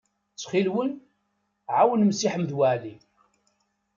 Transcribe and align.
Ttxil-wen, 0.33 0.91
ɛawnem 1.75 2.11
Si 2.19 2.27
Ḥmed 2.33 2.51
Waɛli. 2.57 2.95